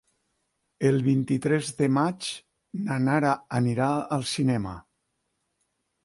[0.91, 2.29] El vint-i-tres de maig
[2.87, 4.73] na Nara anirà al cinema.